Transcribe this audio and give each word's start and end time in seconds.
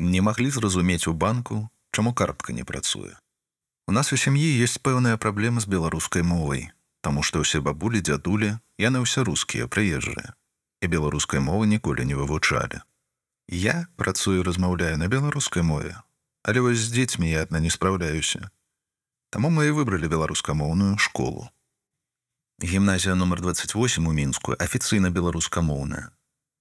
Не 0.00 0.22
маглі 0.24 0.50
зразумець 0.50 1.08
у 1.08 1.12
банку, 1.12 1.68
чаму 1.92 2.14
картка 2.14 2.52
не 2.56 2.64
працуе. 2.64 3.20
У 3.86 3.92
нас 3.92 4.12
у 4.12 4.16
сям'і 4.16 4.48
ёсць 4.64 4.80
пэўная 4.80 5.20
праблема 5.20 5.60
з 5.60 5.68
беларускай 5.68 6.24
мовай, 6.24 6.72
таму 7.04 7.20
што 7.20 7.44
ўсе 7.44 7.60
бабулі 7.60 8.00
дзядулі 8.00 8.56
яны 8.80 9.04
ўсе 9.04 9.28
рускія 9.28 9.68
прыезжыя 9.68 10.32
і 10.80 10.88
беларускай 10.88 11.44
мовы 11.44 11.68
ніколі 11.68 12.08
не 12.08 12.16
вывучалі. 12.16 12.80
Я 13.52 13.92
працую 14.00 14.40
размаўляю 14.40 14.96
на 14.96 15.12
беларускай 15.12 15.60
мове, 15.60 16.00
але 16.48 16.64
вось 16.64 16.80
з 16.80 16.96
дзецьмі 16.96 17.28
я 17.28 17.44
адна 17.44 17.60
не 17.60 17.68
спраўляюся. 17.68 18.48
Таму 19.28 19.52
мы 19.52 19.68
і 19.68 19.76
выбралі 19.76 20.08
беларускамоўную 20.08 20.96
школу. 20.96 21.52
Гімназія 22.64 23.20
нумар 23.20 23.44
28 23.44 24.08
у 24.08 24.12
мінску 24.16 24.56
афіцыйна 24.56 25.12
беларускамоўная. 25.12 26.08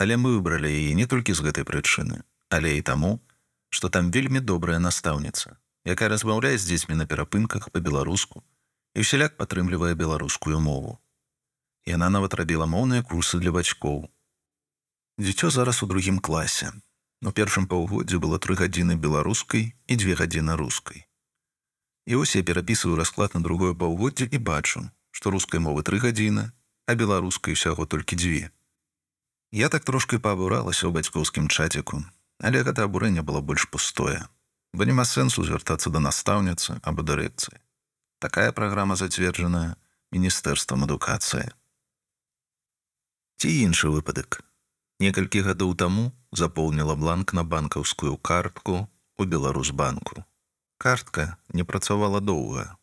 Але 0.00 0.16
мы 0.16 0.40
выбралі 0.40 0.72
яе 0.72 0.96
не 0.96 1.04
толькі 1.04 1.36
з 1.36 1.44
гэтай 1.44 1.68
прычыны, 1.68 2.24
але 2.48 2.80
і 2.80 2.82
таму, 2.82 3.20
што 3.76 3.92
там 3.92 4.08
вельмі 4.10 4.40
добрая 4.40 4.78
настаўніца, 4.80 5.56
якая 5.84 6.08
размаўляе 6.08 6.56
з 6.56 6.64
дзецьмі 6.70 6.96
на 7.00 7.06
перапынках 7.10 7.68
па-беларуску 7.74 8.40
і 8.96 9.04
ўсяляк 9.04 9.36
падтрымлівае 9.36 9.92
беларускую 10.00 10.60
мову. 10.64 10.96
Яна 11.84 12.08
нават 12.14 12.36
рабіла 12.40 12.64
моўныя 12.64 13.04
курсы 13.04 13.36
для 13.42 13.52
бацькоў. 13.52 14.08
Дзіцё 15.20 15.52
зараз 15.52 15.82
у 15.84 15.90
другім 15.92 16.24
класе. 16.24 16.72
У 17.26 17.32
першым 17.36 17.68
паўгоддзі 17.68 18.20
было 18.24 18.40
тры 18.40 18.56
гадзіны 18.56 18.96
беларускай 19.04 19.68
і 19.86 20.00
дзве 20.00 20.16
гадзіны 20.16 20.56
рускай. 20.56 21.04
І 22.06 22.16
ось 22.22 22.36
я 22.36 22.42
перапісваю 22.48 22.96
расклад 22.96 23.36
на 23.36 23.40
другое 23.44 23.74
паўгоддзе 23.74 24.28
і 24.32 24.38
бачу, 24.38 24.88
што 25.10 25.32
рускай 25.36 25.60
мовы 25.60 25.84
тры 25.84 26.00
гадзіны, 26.00 26.50
а 26.86 26.94
беларускай 26.94 27.52
усяго 27.52 27.84
толькі 27.84 28.16
дзве. 28.16 28.50
Я 29.52 29.68
так 29.68 29.84
трошки 29.84 30.18
паабуралася 30.18 30.88
ў 30.88 30.96
бацькоўскім 30.96 31.48
чаціку, 31.48 32.04
але 32.40 32.62
гэта 32.62 32.84
абурэнне 32.84 33.22
было 33.22 33.40
больш 33.40 33.68
пустое, 33.70 34.28
бо 34.72 34.84
няма 34.84 35.04
сэнсу 35.04 35.44
звяртацца 35.44 35.90
да 35.90 36.00
настаўніцы 36.00 36.80
або 36.82 37.02
дырэкцыі. 37.02 37.60
Такая 38.18 38.52
праграма 38.52 38.96
зацверджаная 38.96 39.76
міністэрствам 40.12 40.84
адукацыі. 40.84 41.48
Ці 43.36 43.48
іншы 43.52 43.92
выпадак. 43.92 44.40
Некалькі 45.00 45.44
гадоў 45.44 45.76
таму 45.76 46.12
запоўніла 46.32 46.96
бланк 46.96 47.36
на 47.36 47.44
банкаўскую 47.44 48.16
картку 48.16 48.88
у 49.18 49.24
Беларусбанку. 49.24 50.24
Картка 50.78 51.36
не 51.52 51.64
працавала 51.64 52.20
доўга, 52.20 52.76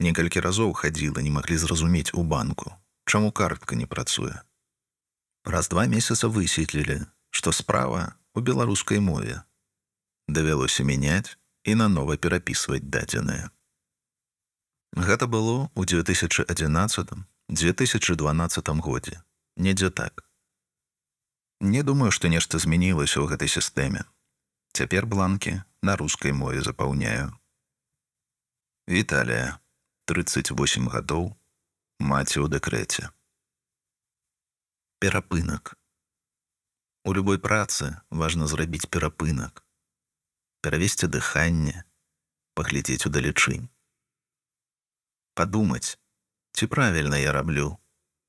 некалькі 0.00 0.42
разоў 0.44 0.74
хадзіла 0.74 1.22
не 1.22 1.30
маглі 1.30 1.56
зразумець 1.60 2.10
у 2.14 2.22
банку 2.22 2.72
чаму 3.06 3.30
картка 3.30 3.76
не 3.76 3.86
працуе 3.86 4.34
праз 5.46 5.70
два 5.72 5.86
месяца 5.86 6.28
высветлілі 6.28 6.98
што 7.30 7.52
справа 7.52 8.02
у 8.34 8.40
беларускай 8.40 9.00
мове. 9.00 9.42
Давялося 10.28 10.84
мяняць 10.84 11.38
і 11.64 11.74
нанова 11.74 12.16
перапісваць 12.16 12.84
дадзеныя 12.84 13.54
гэта 14.94 15.26
было 15.26 15.70
ў 15.74 15.86
2011 15.90 17.26
2012 17.48 18.68
годзе. 18.80 19.22
Недзе 19.56 19.90
так. 19.90 20.24
Не 21.60 21.82
думаю 21.82 22.10
што 22.10 22.28
нешта 22.28 22.58
змянілася 22.58 23.20
ў 23.20 23.34
гэтай 23.34 23.50
сістэме 23.50 24.06
цяпер 24.74 25.06
бланкі 25.06 25.62
на 25.82 25.96
рускай 25.96 26.32
мове 26.32 26.62
запаўняю 26.62 27.34
Віталія 28.88 29.58
38 30.06 30.88
гадоў 30.88 31.34
маці 31.98 32.38
ў 32.44 32.46
дэкрэце. 32.52 33.08
Перапынак. 35.00 35.78
У 37.04 37.12
любой 37.12 37.38
працы 37.38 38.00
важна 38.08 38.46
зрабіць 38.48 38.88
перапынак, 38.88 39.60
перавесці 40.64 41.08
дыханне, 41.12 41.84
паглядзець 42.56 43.04
удалечынь. 43.04 43.68
Падумаць, 45.36 45.98
ці 46.56 46.66
правільна 46.72 47.20
я 47.20 47.36
раблю, 47.36 47.76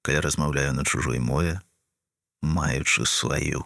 калі 0.03 0.19
размаўляю 0.27 0.73
на 0.75 0.83
чужой 0.83 1.23
мове, 1.23 1.61
маючы 2.41 3.05
сваю. 3.05 3.63